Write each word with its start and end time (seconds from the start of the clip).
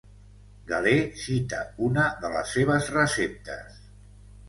Galè 0.71 0.93
cita 1.25 1.61
una 1.91 2.09
de 2.25 2.35
les 2.39 2.57
seves 2.59 2.93
receptes. 2.99 3.83